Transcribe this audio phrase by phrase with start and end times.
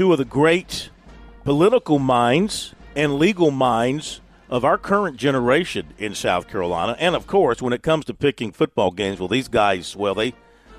[0.00, 0.88] two of the great
[1.44, 6.96] political minds and legal minds of our current generation in South Carolina.
[6.98, 10.32] And of course, when it comes to picking football games, well, these guys, well, they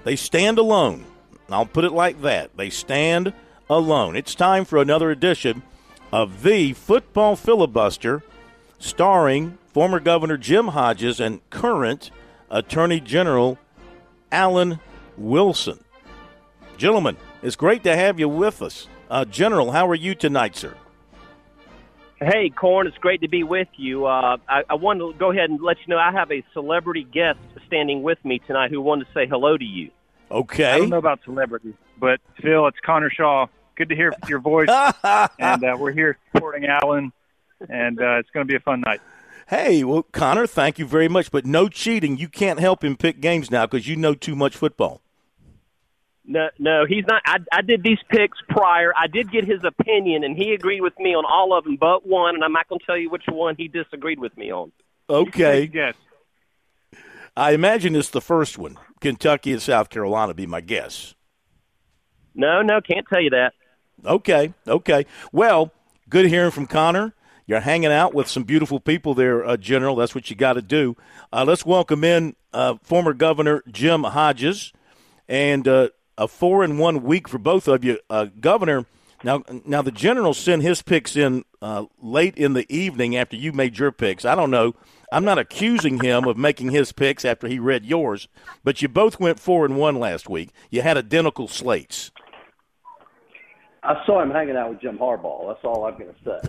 [0.06, 1.06] they stand alone.
[1.52, 2.58] I'll put it like that.
[2.58, 3.32] They stand
[3.70, 4.16] alone.
[4.16, 5.62] It's time for another edition
[6.12, 8.24] of the Football Filibuster,
[8.80, 12.10] starring former Governor Jim Hodges and current
[12.50, 13.60] Attorney General
[14.32, 14.80] Alan
[15.16, 15.84] Wilson.
[16.76, 18.88] Gentlemen, it's great to have you with us.
[19.12, 20.74] Uh, General, how are you tonight, sir?
[22.16, 24.06] Hey, Corn, it's great to be with you.
[24.06, 27.04] Uh, I, I wanted to go ahead and let you know I have a celebrity
[27.04, 29.92] guest standing with me tonight who wanted to say hello to you.
[30.32, 30.72] Okay.
[30.72, 33.48] I don't know about celebrities, but Phil, it's Connor Shaw.
[33.76, 37.12] Good to hear your voice, and uh, we're here supporting Alan,
[37.68, 39.02] and uh, it's going to be a fun night.
[39.50, 42.16] Hey, well, Connor, thank you very much, but no cheating.
[42.16, 45.02] You can't help him pick games now because you know too much football.
[46.32, 47.22] No, no, he's not.
[47.26, 48.94] I, I did these picks prior.
[48.96, 52.08] I did get his opinion, and he agreed with me on all of them but
[52.08, 54.72] one, and I'm not going to tell you which one he disagreed with me on.
[55.10, 55.70] Okay.
[55.74, 55.96] Yes.
[57.36, 58.78] I imagine it's the first one.
[59.02, 61.16] Kentucky and South Carolina be my guess.
[62.34, 63.52] No, no, can't tell you that.
[64.06, 65.06] Okay, okay.
[65.34, 65.74] Well,
[66.10, 67.14] good hearing from Connor.
[67.46, 69.98] You're hanging out with some beautiful people there, uh, General.
[69.98, 70.96] That's what you got to do.
[71.34, 74.72] Uh, let's welcome in uh, former Governor Jim Hodges,
[75.28, 78.86] and uh, a four and one week for both of you, uh, Governor.
[79.24, 83.54] Now, now the General sent his picks in uh, late in the evening after you
[83.54, 84.26] made your picks.
[84.26, 84.74] I don't know.
[85.12, 88.28] I'm not accusing him of making his picks after he read yours,
[88.64, 90.52] but you both went four and one last week.
[90.70, 92.12] You had identical slates.
[93.84, 95.48] I saw him hanging out with Jim Harbaugh.
[95.48, 96.40] That's all I'm going to say.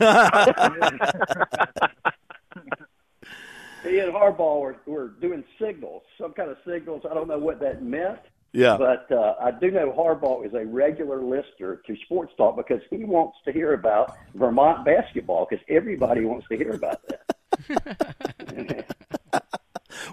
[3.90, 7.02] he and Harbaugh were, were doing signals, some kind of signals.
[7.10, 8.20] I don't know what that meant.
[8.52, 8.76] Yeah.
[8.76, 13.04] But uh, I do know Harbaugh is a regular listener to Sports Talk because he
[13.04, 18.86] wants to hear about Vermont basketball because everybody wants to hear about that.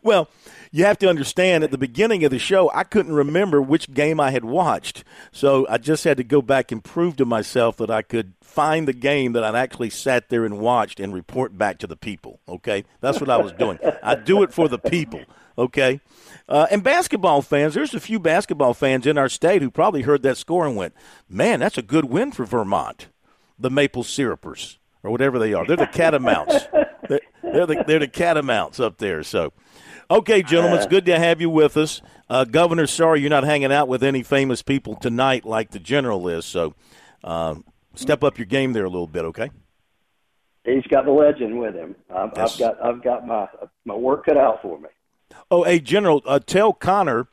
[0.04, 0.30] Well,
[0.72, 4.20] you have to understand at the beginning of the show, I couldn't remember which game
[4.20, 5.04] I had watched.
[5.32, 8.88] So I just had to go back and prove to myself that I could find
[8.88, 12.40] the game that I'd actually sat there and watched and report back to the people.
[12.48, 12.86] Okay?
[13.02, 13.80] That's what I was doing.
[14.04, 15.22] I do it for the people.
[15.60, 16.00] Okay?
[16.48, 20.24] Uh, and basketball fans, there's a few basketball fans in our state who probably heard
[20.24, 20.94] that score and went,
[21.28, 23.10] man, that's a good win for Vermont,
[23.60, 25.68] the Maple Syrupers, or whatever they are.
[25.68, 26.68] They're the Catamounts.
[27.10, 29.22] they're, they're, the, they're the Catamounts up there.
[29.22, 29.52] So.
[30.12, 32.02] Okay, gentlemen, it's good to have you with us.
[32.32, 36.28] Uh, Governor, sorry you're not hanging out with any famous people tonight like the general
[36.28, 36.46] is.
[36.46, 36.74] So
[37.24, 37.56] uh,
[37.94, 39.52] step up your game there a little bit, okay?
[40.66, 41.96] He's got the legend with him.
[42.10, 42.54] I've, Yes.
[42.54, 43.48] I've got I've got my
[43.86, 44.90] my work cut out for me.
[45.52, 47.28] Oh, hey, General, uh, tell Connor,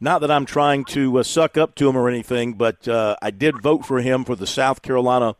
[0.00, 3.30] not that I'm trying to uh, suck up to him or anything, but uh, I
[3.30, 5.34] did vote for him for the South Carolina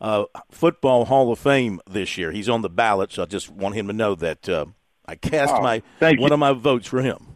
[0.00, 2.30] uh, Football Hall of Fame this year.
[2.32, 4.66] He's on the ballot, so I just want him to know that uh,
[5.06, 6.26] I cast Oh, my one you.
[6.26, 7.26] of my votes for him.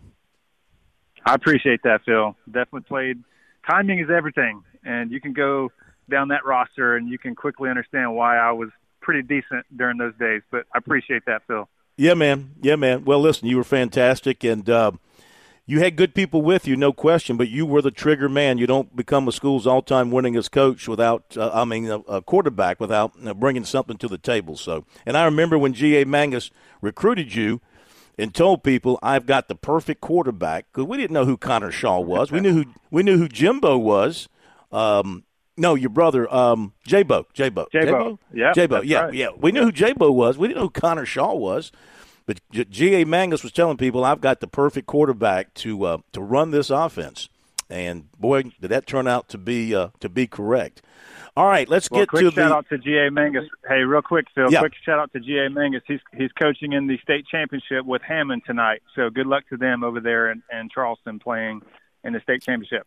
[1.24, 2.36] I appreciate that, Phil.
[2.46, 3.22] Definitely played.
[3.68, 5.70] Timing is everything, and you can go
[6.10, 8.70] down that roster and you can quickly understand why I was
[9.00, 10.42] pretty decent during those days.
[10.50, 11.68] But I appreciate that, Phil.
[11.96, 12.52] Yeah, man.
[12.60, 13.04] Yeah, man.
[13.04, 14.92] Well, listen, you were fantastic, and uh,
[15.66, 17.36] you had good people with you, no question.
[17.36, 18.58] But you were the trigger man.
[18.58, 22.80] You don't become a school's all-time winningest coach without, uh, I mean, a, a quarterback
[22.80, 24.56] without bringing something to the table.
[24.56, 26.06] So, and I remember when G.A.
[26.06, 27.60] Mangus recruited you
[28.18, 32.00] and told people, "I've got the perfect quarterback," because we didn't know who Connor Shaw
[32.00, 32.32] was.
[32.32, 34.28] We knew who we knew who Jimbo was.
[34.70, 35.24] Um,
[35.56, 37.26] no, your brother, um, J-Bo.
[37.34, 37.66] J-Bo.
[37.72, 38.18] J-Bo.
[38.32, 38.82] Yeah, J-Bo.
[38.82, 39.14] Yeah, right.
[39.14, 39.28] yeah.
[39.36, 40.38] We knew who J-Bo was.
[40.38, 41.72] We didn't know who Connor Shaw was.
[42.26, 43.04] But G- G.A.
[43.04, 47.28] Mangus was telling people, I've got the perfect quarterback to uh, to run this offense.
[47.68, 50.82] And boy, did that turn out to be uh, to be correct.
[51.34, 53.48] All right, let's Well, get quick to shout the out to GA Mangus.
[53.66, 54.52] Hey, real quick, Phil.
[54.52, 54.58] Yeah.
[54.58, 55.82] Quick shout out to GA Mangus.
[55.86, 58.82] He's he's coaching in the state championship with Hammond tonight.
[58.94, 61.62] So good luck to them over there in, in Charleston playing
[62.04, 62.86] in the state championship.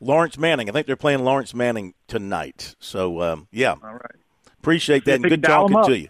[0.00, 0.68] Laurence Manning.
[0.68, 2.74] I think they're playing Laurence Manning tonight.
[2.78, 4.14] So um, yeah, All right.
[4.58, 5.14] appreciate that.
[5.16, 6.08] And good talking to you.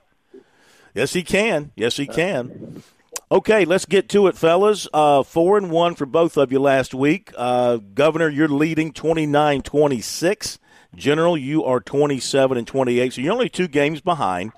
[0.94, 1.72] Yes, he can.
[1.76, 2.82] Yes, he can.
[3.30, 4.88] Okay, let's get to it, fellas.
[4.92, 7.32] Uh, four and one for both of you last week.
[7.36, 10.58] Uh, Governor, you're leading 29 26.
[10.94, 13.12] General, you are 27 and 28.
[13.12, 14.52] So you're only two games behind,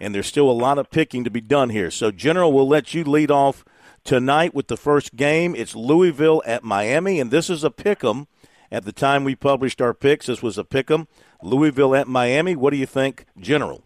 [0.00, 1.90] and there's still a lot of picking to be done here.
[1.90, 3.64] So, General, we'll let you lead off
[4.02, 5.54] tonight with the first game.
[5.54, 8.26] It's Louisville at Miami, and this is a pick 'em.
[8.70, 11.08] At the time we published our picks, this was a pick 'em.
[11.42, 12.56] Louisville at Miami.
[12.56, 13.82] What do you think, General?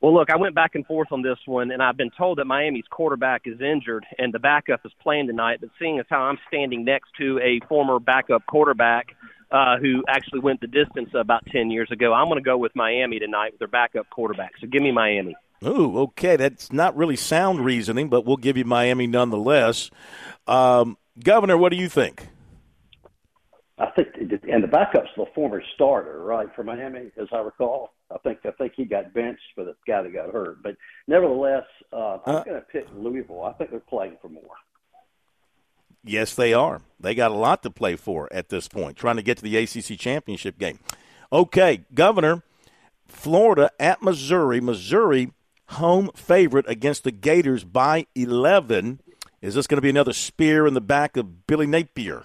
[0.00, 2.44] Well, look, I went back and forth on this one, and I've been told that
[2.44, 5.58] Miami's quarterback is injured and the backup is playing tonight.
[5.60, 9.08] But seeing as how I'm standing next to a former backup quarterback,
[9.50, 12.12] uh, who actually went the distance about 10 years ago.
[12.12, 14.52] I'm going to go with Miami tonight with their backup quarterback.
[14.60, 15.36] So give me Miami.
[15.64, 16.36] Ooh, okay.
[16.36, 19.90] That's not really sound reasoning, but we'll give you Miami nonetheless.
[20.46, 22.28] Um, Governor, what do you think?
[23.80, 27.94] I think, and the backup's the former starter, right, for Miami, as I recall.
[28.10, 30.62] I think I think he got benched for the guy that got hurt.
[30.62, 30.76] But
[31.06, 33.44] nevertheless, uh, I'm uh, going to pick Louisville.
[33.44, 34.56] I think they're playing for more.
[36.04, 36.80] Yes, they are.
[36.98, 39.56] They got a lot to play for at this point, trying to get to the
[39.56, 40.78] ACC championship game.
[41.32, 42.42] Okay, Governor,
[43.06, 44.60] Florida at Missouri.
[44.60, 45.32] Missouri
[45.72, 49.00] home favorite against the Gators by 11.
[49.40, 52.24] Is this going to be another spear in the back of Billy Napier?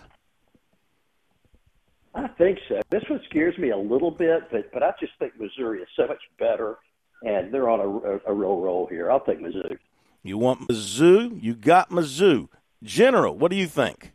[2.16, 2.80] I think so.
[2.90, 6.08] This one scares me a little bit, but but I just think Missouri is so
[6.08, 6.78] much better,
[7.24, 9.12] and they're on a, a, a real roll here.
[9.12, 9.78] I'll take Mizzou.
[10.22, 11.42] You want Mizzou?
[11.42, 12.50] You got Mizzou.
[12.84, 14.14] General, what do you think?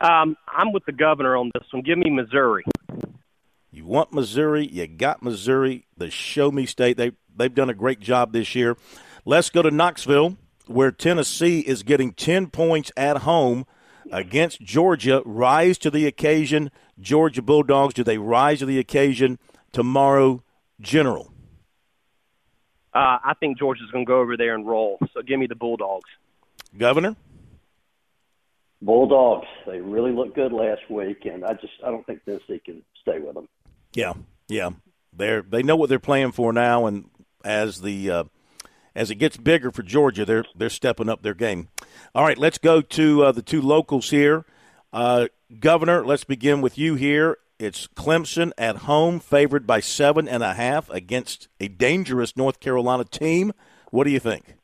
[0.00, 1.82] Um, I'm with the governor on this one.
[1.82, 2.64] Give me Missouri.
[3.70, 4.66] You want Missouri?
[4.66, 5.86] You got Missouri.
[5.96, 6.96] The Show Me State.
[6.96, 8.76] They they've done a great job this year.
[9.24, 10.36] Let's go to Knoxville,
[10.66, 13.66] where Tennessee is getting ten points at home
[14.10, 15.22] against Georgia.
[15.24, 16.70] Rise to the occasion,
[17.00, 17.94] Georgia Bulldogs.
[17.94, 19.38] Do they rise to the occasion
[19.72, 20.42] tomorrow,
[20.80, 21.32] General?
[22.94, 24.98] Uh, I think Georgia's going to go over there and roll.
[25.14, 26.08] So give me the Bulldogs.
[26.76, 27.16] Governor.
[28.82, 29.46] Bulldogs.
[29.66, 33.20] They really looked good last week, and I just I don't think Tennessee can stay
[33.20, 33.48] with them.
[33.94, 34.14] Yeah,
[34.48, 34.70] yeah.
[35.12, 37.08] They're they know what they're playing for now, and
[37.44, 38.24] as the uh,
[38.94, 41.68] as it gets bigger for Georgia, they're they're stepping up their game.
[42.14, 44.44] All right, let's go to uh, the two locals here.
[44.92, 45.28] Uh,
[45.58, 47.38] Governor, let's begin with you here.
[47.58, 53.04] It's Clemson at home, favored by seven and a half against a dangerous North Carolina
[53.04, 53.52] team.
[53.90, 54.56] What do you think?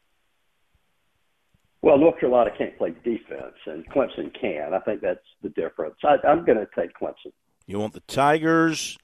[1.80, 4.74] Well, North Carolina can't play defense, and Clemson can.
[4.74, 5.94] I think that's the difference.
[6.02, 7.32] I, I'm going to take Clemson.
[7.66, 8.98] You want the Tigers?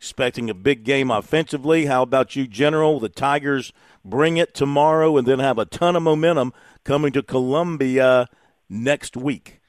[0.00, 1.84] Expecting a big game offensively.
[1.84, 3.00] How about you, General?
[3.00, 3.70] The Tigers
[4.02, 6.54] bring it tomorrow and then have a ton of momentum
[6.84, 8.26] coming to Columbia
[8.66, 9.60] next week.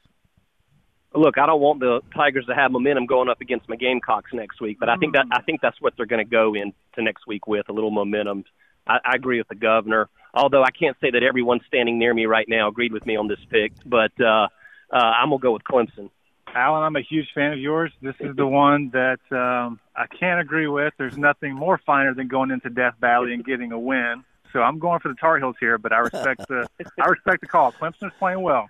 [1.13, 4.61] Look, I don't want the Tigers to have momentum going up against my Gamecocks next
[4.61, 7.27] week, but I think that I think that's what they're going to go into next
[7.27, 8.45] week with a little momentum.
[8.87, 12.25] I, I agree with the governor, although I can't say that everyone standing near me
[12.25, 14.47] right now agreed with me on this pick, but uh,
[14.93, 16.09] uh, I'm gonna go with Clemson.
[16.53, 17.91] Alan, I'm a huge fan of yours.
[18.01, 20.93] This is the one that um, I can't agree with.
[20.97, 24.23] There's nothing more finer than going into Death Valley and getting a win.
[24.51, 26.67] So I'm going for the Tar Heels here, but I respect the
[27.01, 27.71] I respect the call.
[27.71, 28.69] Clemson is playing well.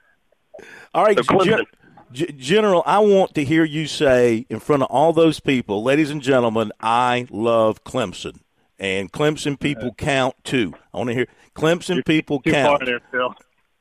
[0.93, 1.65] All right, Gen-
[2.11, 6.11] G- General, I want to hear you say in front of all those people, ladies
[6.11, 8.41] and gentlemen, I love Clemson,
[8.77, 10.73] and Clemson people count too.
[10.93, 12.79] I want to hear Clemson You're people too count.
[12.79, 13.33] Far there, Phil.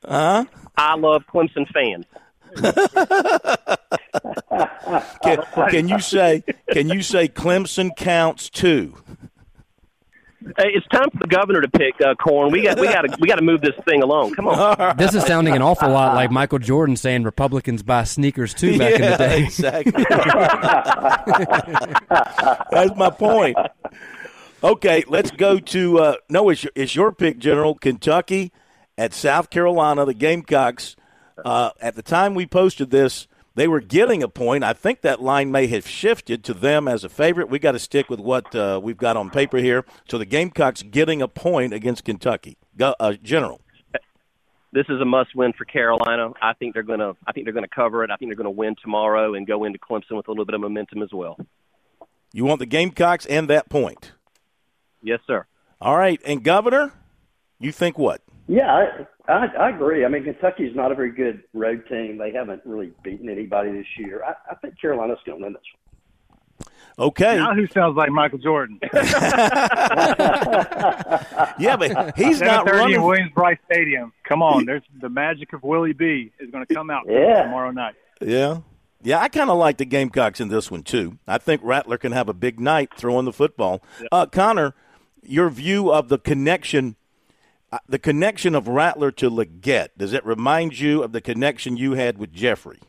[0.03, 0.45] Huh?
[0.75, 2.05] I love Clemson fans.
[5.23, 8.95] can, can you say can you say Clemson counts too?
[10.57, 12.51] Hey, it's time for the governor to pick uh, corn.
[12.51, 14.33] We got we got to we got to move this thing along.
[14.33, 14.97] Come on.
[14.97, 18.97] This is sounding an awful lot like Michael Jordan saying Republicans buy sneakers too back
[18.97, 19.43] yeah, in the day.
[19.43, 19.91] Exactly.
[22.71, 23.55] That's my point.
[24.63, 26.49] Okay, let's go to uh, no.
[26.49, 27.75] It's your, it's your pick, General.
[27.75, 28.51] Kentucky
[28.97, 30.05] at South Carolina.
[30.05, 30.95] The Gamecocks.
[31.45, 34.63] Uh, at the time we posted this, they were getting a point.
[34.63, 37.49] I think that line may have shifted to them as a favorite.
[37.49, 39.85] We got to stick with what uh, we've got on paper here.
[40.09, 42.57] So the Gamecocks getting a point against Kentucky.
[42.77, 43.61] Go, uh, General.
[44.73, 46.31] This is a must-win for Carolina.
[46.41, 47.13] I think they're gonna.
[47.27, 48.09] I think they're gonna cover it.
[48.09, 50.61] I think they're gonna win tomorrow and go into Clemson with a little bit of
[50.61, 51.37] momentum as well.
[52.31, 54.13] You want the Gamecocks and that point.
[55.03, 55.45] Yes, sir.
[55.81, 56.93] All right, and Governor,
[57.59, 58.21] you think what?
[58.47, 60.03] Yeah, I, I, I agree.
[60.05, 62.17] I mean, Kentucky's not a very good road team.
[62.17, 64.23] They haven't really beaten anybody this year.
[64.25, 65.77] I, I think Carolina's going to win this one.
[66.99, 67.37] Okay.
[67.37, 68.77] Now who sounds like Michael Jordan?
[71.59, 72.95] yeah, but he's not running.
[72.95, 74.11] in Williams-Brice Stadium.
[74.23, 77.43] Come on, there's the magic of Willie B is going to come out Yeah.
[77.43, 77.95] tomorrow night.
[78.19, 78.59] Yeah.
[79.03, 81.17] Yeah, I kind of like the Gamecocks in this one, too.
[81.27, 83.81] I think Rattler can have a big night throwing the football.
[84.11, 84.75] Uh, Connor,
[85.23, 86.95] your view of the connection,
[87.87, 92.17] the connection of Rattler to Legette, does it remind you of the connection you had
[92.17, 92.79] with Jeffery?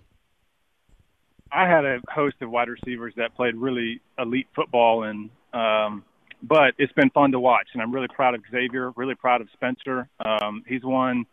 [1.53, 6.05] I had a host of wide receivers that played really elite football, and um,
[6.43, 7.69] but it's been fun to watch.
[7.75, 10.09] And I'm really proud of Xavier, really proud of Spencer.
[10.25, 11.27] Um, he's won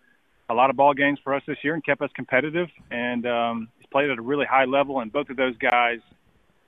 [0.49, 2.67] a lot of ball games for us this year and kept us competitive.
[2.91, 4.99] And um, he's played at a really high level.
[4.99, 5.99] And both of those guys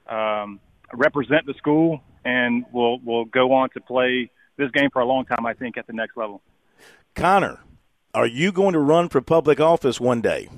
[0.07, 0.59] um,
[0.93, 5.25] represent the school and will will go on to play this game for a long
[5.25, 5.45] time.
[5.45, 6.41] I think at the next level.
[7.15, 7.59] Connor,
[8.13, 10.49] are you going to run for public office one day?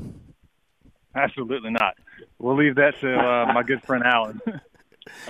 [1.16, 1.96] Absolutely not.
[2.40, 4.40] we'll leave that to uh, my good friend Alan.
[4.48, 4.52] Uh,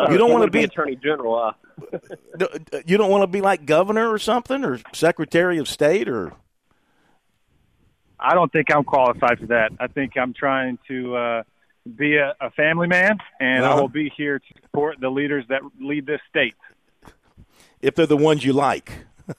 [0.10, 1.36] You don't he wanna wanna be- attorney general.
[1.36, 1.51] Uh,
[2.39, 2.48] uh,
[2.86, 6.32] You don't want to be like governor or something, or secretary of state, or
[8.20, 9.72] I don't think I'm qualified for that.
[9.80, 11.44] I think I'm trying to uh,
[11.98, 13.82] be a, a family man, and I Uh-huh.
[13.82, 16.56] will be here to support the leaders that lead this state.
[17.82, 18.92] if they're the ones you like.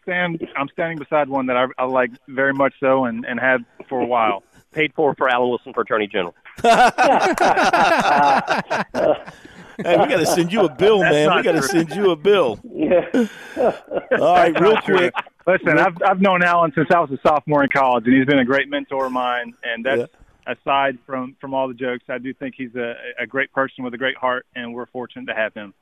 [0.08, 3.40] I'm stand I'm standing beside one that I, I like very much so, and, and
[3.40, 4.44] have for a while.
[4.72, 6.36] paid for for Alan Wilson for attorney general.
[9.78, 11.36] Hey, we got to send you a bill, man.
[11.36, 12.60] We got to send you a bill.
[12.74, 13.28] Yeah.
[13.58, 15.14] All right, real quick.
[15.46, 18.40] Listen, I've I've known Alan since I was a sophomore in college, and he's been
[18.40, 19.54] a great mentor of mine.
[19.64, 20.12] And that's
[20.48, 23.94] aside from from all the jokes, I do think he's a a great person with
[23.94, 25.74] a great heart, and we're fortunate to have him.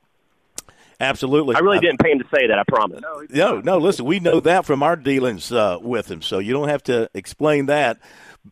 [1.00, 1.56] Absolutely.
[1.56, 2.58] I really didn't pay him to say that.
[2.58, 3.02] I promise.
[3.30, 3.78] No, no.
[3.78, 7.10] Listen, we know that from our dealings uh, with him, so you don't have to
[7.14, 7.98] explain that.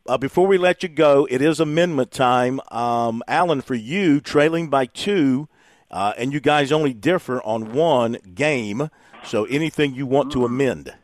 [0.07, 2.61] Uh, before we let you go, it is amendment time.
[2.71, 5.49] Um, Alan, for you, trailing by two,
[5.91, 8.91] uh, and you guys only differ on one game.
[9.25, 10.95] So anything you want to amend?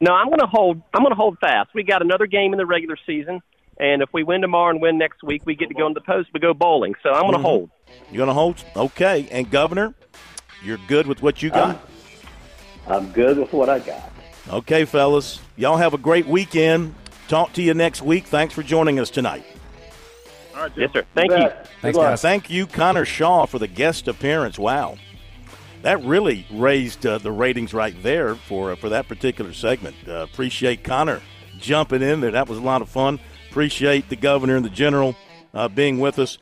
[0.00, 0.80] No, I'm going to hold.
[0.94, 1.70] I'm going to hold fast.
[1.74, 3.40] We got another game in the regular season,
[3.78, 6.00] and if we win tomorrow and win next week, we get to go in the
[6.00, 6.30] post.
[6.34, 6.94] We go bowling.
[7.02, 7.70] So I'm going to hold.
[8.10, 8.64] You're going to hold?
[8.76, 9.28] Okay.
[9.30, 9.94] And Governor,
[10.62, 11.80] you're good with what you got?
[12.86, 14.10] I'm good with what I got.
[14.50, 15.40] Okay, fellas.
[15.56, 16.94] Y'all have a great weekend.
[17.28, 18.26] Talk to you next week.
[18.26, 19.44] Thanks for joining us tonight.
[20.54, 20.82] All right, Jim.
[20.82, 21.04] Yes, sir.
[21.14, 21.36] Thank you.
[21.36, 21.68] Bet.
[21.82, 22.22] Thanks, guys.
[22.22, 24.58] Thank you, Connor Shaw, for the guest appearance.
[24.58, 24.96] Wow,
[25.82, 29.94] that really raised uh, the ratings right there for uh, for that particular segment.
[30.08, 31.20] Uh, appreciate Connor
[31.58, 32.30] jumping in there.
[32.30, 33.20] That was a lot of fun.
[33.50, 35.16] Appreciate the governor and the general
[35.54, 36.38] uh, being with us.